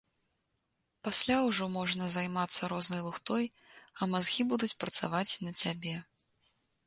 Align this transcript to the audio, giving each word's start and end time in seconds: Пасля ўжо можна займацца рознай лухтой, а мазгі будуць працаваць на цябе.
Пасля 1.07 1.35
ўжо 1.47 1.65
можна 1.73 2.07
займацца 2.15 2.69
рознай 2.73 3.01
лухтой, 3.09 3.45
а 3.99 4.09
мазгі 4.13 4.43
будуць 4.53 4.75
працаваць 4.85 5.33
на 5.49 5.57
цябе. 5.65 5.95